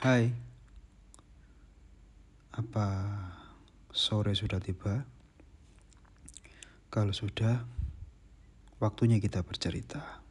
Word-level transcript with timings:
Hai, 0.00 0.32
apa 2.56 2.88
sore 3.92 4.32
sudah 4.32 4.56
tiba? 4.56 5.04
Kalau 6.88 7.12
sudah, 7.12 7.68
waktunya 8.80 9.20
kita 9.20 9.44
bercerita. 9.44 10.24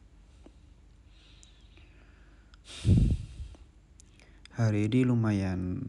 Hari 4.58 4.90
ini 4.90 5.06
lumayan 5.06 5.86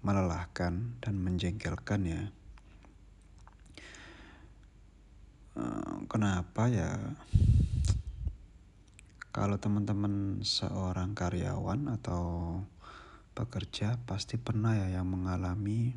melelahkan 0.00 0.96
dan 0.96 1.14
menjengkelkan 1.20 2.00
ya. 2.08 2.22
Eh, 5.60 5.96
kenapa 6.08 6.72
ya? 6.72 6.88
Kalau 9.40 9.56
teman-teman 9.56 10.44
seorang 10.44 11.16
karyawan 11.16 11.88
atau 11.96 12.60
pekerja 13.32 13.96
pasti 14.04 14.36
pernah 14.36 14.76
ya 14.76 15.00
yang 15.00 15.08
mengalami 15.08 15.96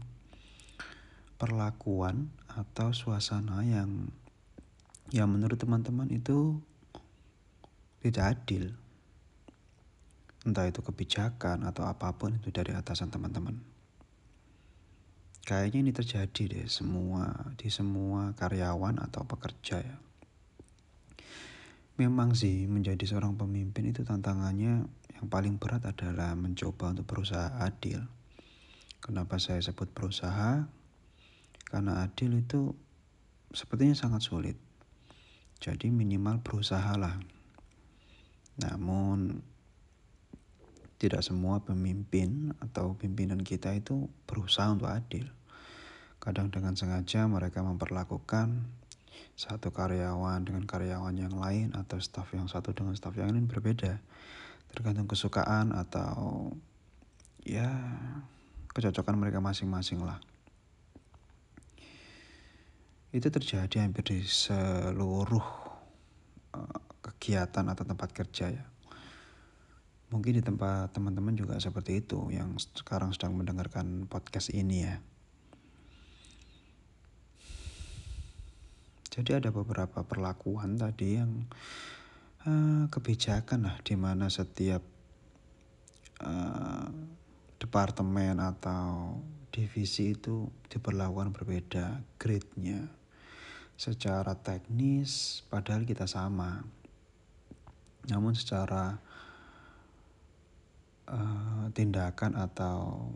perlakuan 1.36 2.32
atau 2.48 2.96
suasana 2.96 3.68
yang 3.68 4.08
yang 5.12 5.28
menurut 5.28 5.60
teman-teman 5.60 6.08
itu 6.08 6.56
tidak 8.00 8.32
adil. 8.32 8.72
Entah 10.48 10.64
itu 10.64 10.80
kebijakan 10.80 11.68
atau 11.68 11.84
apa 11.84 12.16
pun 12.16 12.40
itu 12.40 12.48
dari 12.48 12.72
atasan 12.72 13.12
teman-teman. 13.12 13.60
Kayaknya 15.44 15.80
ini 15.84 15.92
terjadi 15.92 16.44
deh 16.48 16.68
semua 16.72 17.52
di 17.60 17.68
semua 17.68 18.32
karyawan 18.40 19.04
atau 19.04 19.28
pekerja 19.28 19.84
ya. 19.84 20.00
Memang 21.94 22.34
sih 22.34 22.66
menjadi 22.66 23.06
seorang 23.06 23.38
pemimpin 23.38 23.94
itu 23.94 24.02
tantangannya 24.02 24.90
yang 25.14 25.28
paling 25.30 25.62
berat 25.62 25.86
adalah 25.86 26.34
mencoba 26.34 26.90
untuk 26.90 27.06
berusaha 27.06 27.62
adil. 27.62 28.02
Kenapa 28.98 29.38
saya 29.38 29.62
sebut 29.62 29.94
berusaha? 29.94 30.66
Karena 31.70 32.02
adil 32.02 32.42
itu 32.42 32.74
sepertinya 33.54 33.94
sangat 33.94 34.26
sulit. 34.26 34.58
Jadi 35.62 35.94
minimal 35.94 36.42
berusahalah. 36.42 37.22
Namun 38.58 39.46
tidak 40.98 41.22
semua 41.22 41.62
pemimpin 41.62 42.58
atau 42.58 42.98
pimpinan 42.98 43.46
kita 43.46 43.70
itu 43.78 44.10
berusaha 44.26 44.72
untuk 44.74 44.90
adil. 44.90 45.30
Kadang 46.18 46.50
dengan 46.50 46.74
sengaja 46.74 47.28
mereka 47.30 47.62
memperlakukan 47.62 48.66
satu 49.34 49.74
karyawan 49.74 50.46
dengan 50.46 50.64
karyawan 50.66 51.16
yang 51.18 51.36
lain 51.38 51.74
atau 51.74 51.98
staff 51.98 52.30
yang 52.34 52.46
satu 52.46 52.74
dengan 52.74 52.94
staff 52.94 53.14
yang 53.18 53.34
lain 53.34 53.50
berbeda. 53.50 53.98
Tergantung 54.74 55.06
kesukaan 55.10 55.74
atau 55.74 56.54
ya 57.46 57.70
kecocokan 58.74 59.16
mereka 59.18 59.40
masing-masing 59.40 60.02
lah. 60.02 60.18
Itu 63.14 63.30
terjadi 63.30 63.86
hampir 63.86 64.02
di 64.02 64.26
seluruh 64.26 65.46
uh, 66.58 66.80
kegiatan 67.06 67.66
atau 67.70 67.86
tempat 67.86 68.10
kerja 68.10 68.50
ya. 68.50 68.66
Mungkin 70.10 70.42
di 70.42 70.44
tempat 70.46 70.94
teman-teman 70.94 71.38
juga 71.38 71.58
seperti 71.62 72.02
itu 72.02 72.30
yang 72.34 72.58
sekarang 72.58 73.14
sedang 73.14 73.38
mendengarkan 73.38 74.06
podcast 74.10 74.50
ini 74.54 74.86
ya 74.86 74.98
Jadi 79.14 79.38
ada 79.38 79.54
beberapa 79.54 80.02
perlakuan 80.02 80.74
tadi 80.74 81.22
yang 81.22 81.46
uh, 82.50 82.90
kebijakan 82.90 83.70
lah 83.70 83.78
di 83.86 83.94
mana 83.94 84.26
setiap 84.26 84.82
uh, 86.26 86.90
departemen 87.62 88.42
atau 88.42 89.22
divisi 89.54 90.18
itu 90.18 90.50
diperlakukan 90.66 91.30
berbeda 91.30 92.02
grade-nya. 92.18 92.90
Secara 93.78 94.34
teknis 94.34 95.46
padahal 95.46 95.86
kita 95.86 96.10
sama. 96.10 96.66
Namun 98.10 98.34
secara 98.34 98.98
uh, 101.06 101.70
tindakan 101.70 102.34
atau 102.34 103.14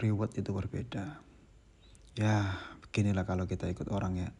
reward 0.00 0.32
itu 0.32 0.48
berbeda. 0.48 1.20
Ya 2.16 2.56
beginilah 2.80 3.28
kalau 3.28 3.44
kita 3.44 3.68
ikut 3.68 3.92
orang 3.92 4.16
ya 4.16 4.32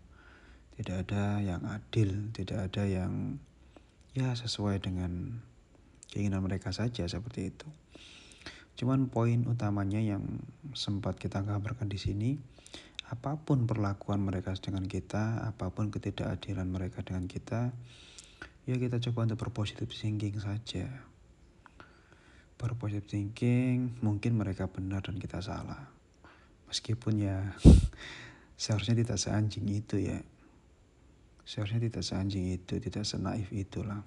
tidak 0.76 1.08
ada 1.08 1.40
yang 1.40 1.64
adil, 1.64 2.28
tidak 2.36 2.68
ada 2.68 2.84
yang 2.84 3.40
ya 4.12 4.36
sesuai 4.36 4.84
dengan 4.84 5.40
keinginan 6.12 6.44
mereka 6.44 6.72
saja 6.72 7.08
seperti 7.08 7.48
itu. 7.48 7.68
Cuman 8.76 9.08
poin 9.08 9.48
utamanya 9.48 10.04
yang 10.04 10.20
sempat 10.76 11.16
kita 11.16 11.40
gambarkan 11.40 11.88
di 11.88 11.96
sini, 11.96 12.30
apa 13.08 13.40
pun 13.40 13.64
perlakuan 13.64 14.20
mereka 14.20 14.52
dengan 14.60 14.84
kita, 14.84 15.48
apa 15.48 15.72
pun 15.72 15.88
ketidakadilan 15.88 16.68
mereka 16.68 17.00
dengan 17.00 17.24
kita, 17.24 17.72
ya 18.68 18.76
kita 18.76 19.00
coba 19.00 19.32
untuk 19.32 19.48
berpositif 19.48 19.88
thinking 19.96 20.36
saja. 20.36 20.92
Berpositif 22.60 23.08
thinking, 23.08 23.96
mungkin 24.04 24.36
mereka 24.36 24.68
benar 24.68 25.00
dan 25.08 25.16
kita 25.16 25.40
salah. 25.40 25.88
Meskipun 26.68 27.16
ya 27.16 27.56
seharusnya 28.60 28.92
tidak 28.92 29.16
seanjing 29.16 29.64
itu 29.72 30.04
ya 30.04 30.20
seharusnya 31.46 31.86
tidak 31.86 32.02
seanjing 32.02 32.50
itu 32.50 32.82
tidak 32.82 33.06
senaif 33.06 33.46
itulah. 33.54 34.02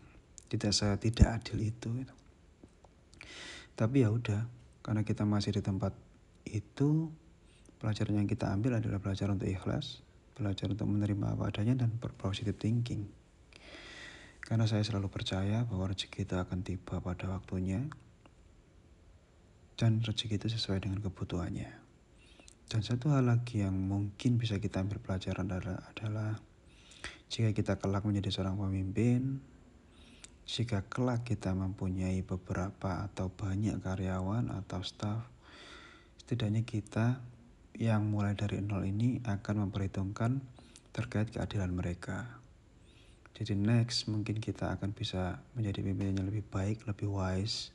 Tidak 0.50 0.74
se 0.76 0.86
tidak 1.00 1.40
adil 1.40 1.62
itu 1.62 1.90
gitu. 2.02 2.16
tapi 3.78 4.04
ya 4.04 4.12
udah 4.12 4.44
karena 4.84 5.08
kita 5.08 5.24
masih 5.24 5.56
di 5.56 5.62
tempat 5.64 5.96
itu 6.50 7.08
pelajaran 7.80 8.20
yang 8.20 8.28
kita 8.28 8.52
ambil 8.52 8.76
adalah 8.76 9.00
pelajaran 9.00 9.40
untuk 9.40 9.48
ikhlas 9.48 10.04
belajar 10.40 10.72
untuk 10.72 10.88
menerima 10.88 11.36
apa 11.36 11.52
adanya 11.52 11.84
dan 11.84 11.92
berpositif 12.00 12.56
thinking. 12.56 13.12
Karena 14.40 14.66
saya 14.66 14.82
selalu 14.82 15.12
percaya 15.12 15.68
bahwa 15.68 15.92
rezeki 15.92 16.24
kita 16.24 16.48
akan 16.48 16.64
tiba 16.64 17.04
pada 17.04 17.28
waktunya 17.28 17.86
dan 19.76 20.00
rezeki 20.00 20.40
itu 20.40 20.48
sesuai 20.56 20.88
dengan 20.88 21.04
kebutuhannya. 21.04 21.70
Dan 22.72 22.82
satu 22.82 23.12
hal 23.12 23.28
lagi 23.28 23.62
yang 23.62 23.76
mungkin 23.76 24.40
bisa 24.40 24.58
kita 24.58 24.82
ambil 24.82 25.04
pelajaran 25.04 25.52
adalah, 25.52 25.84
adalah 25.92 26.32
jika 27.30 27.54
kita 27.54 27.78
kelak 27.78 28.10
menjadi 28.10 28.34
seorang 28.34 28.58
pemimpin, 28.58 29.38
jika 30.50 30.82
kelak 30.90 31.30
kita 31.30 31.54
mempunyai 31.54 32.26
beberapa 32.26 33.06
atau 33.06 33.30
banyak 33.30 33.78
karyawan 33.86 34.50
atau 34.50 34.82
staff, 34.82 35.30
setidaknya 36.18 36.66
kita 36.66 37.22
yang 37.78 38.10
mulai 38.10 38.34
dari 38.34 38.66
nol 38.66 38.82
ini 38.82 39.22
akan 39.22 39.70
memperhitungkan 39.70 40.42
terkait 40.90 41.30
keadilan 41.30 41.70
mereka. 41.70 42.42
Jadi 43.38 43.54
next 43.54 44.10
mungkin 44.10 44.42
kita 44.42 44.74
akan 44.74 44.90
bisa 44.92 45.38
menjadi 45.54 45.86
pimpinan 45.86 46.18
yang 46.18 46.28
lebih 46.34 46.44
baik, 46.50 46.84
lebih 46.90 47.14
wise, 47.14 47.70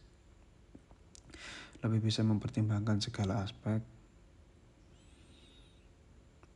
lebih 1.79 2.11
bisa 2.11 2.27
mempertimbangkan 2.27 2.99
segala 2.99 3.47
aspek, 3.47 3.81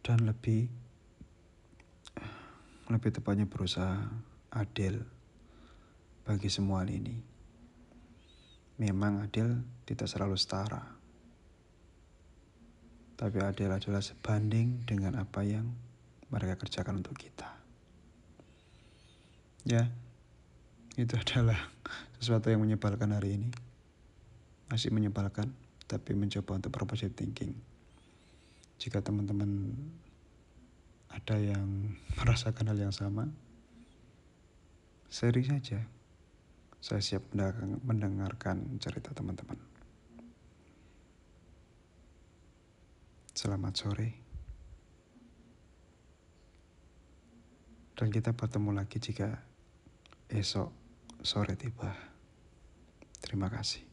dan 0.03 0.19
lebih 0.26 0.88
lebih 2.88 3.12
tepatnya 3.12 3.44
berusaha 3.44 4.09
adil 4.53 5.04
bagi 6.25 6.49
semua 6.49 6.84
ini. 6.88 7.21
Memang 8.81 9.25
adil 9.25 9.60
tidak 9.84 10.09
selalu 10.09 10.37
setara. 10.41 10.81
Tapi 13.19 13.38
adil 13.43 13.69
adalah 13.75 13.98
sebanding 13.98 14.87
dengan 14.87 15.19
apa 15.19 15.43
yang 15.43 15.66
mereka 16.31 16.60
kerjakan 16.60 17.03
untuk 17.03 17.19
kita. 17.19 17.50
Ya, 19.66 19.91
itu 20.94 21.15
adalah 21.22 21.59
sesuatu 22.16 22.48
yang 22.48 22.63
menyebalkan 22.63 23.13
hari 23.13 23.36
ini. 23.36 23.51
Masih 24.71 24.92
menyebalkan, 24.95 25.53
tapi 25.89 26.13
mencoba 26.15 26.60
untuk 26.60 26.72
berpositif 26.72 27.16
thinking. 27.16 27.57
Jika 28.78 29.03
teman-teman 29.03 29.74
ada 31.09 31.37
yang 31.41 31.97
merasakan 32.21 32.72
hal 32.72 32.78
yang 32.78 32.95
sama, 32.95 33.28
seri 35.09 35.43
saja. 35.45 35.81
Saya 36.78 37.03
siap 37.03 37.34
mendengarkan 37.83 38.78
cerita 38.78 39.10
teman-teman. 39.10 39.59
Selamat 43.34 43.75
sore. 43.75 44.10
Dan 47.99 48.15
kita 48.15 48.31
bertemu 48.31 48.78
lagi 48.78 49.03
jika 49.03 49.43
esok 50.31 50.71
sore 51.27 51.59
tiba. 51.59 51.91
Terima 53.19 53.51
kasih. 53.51 53.88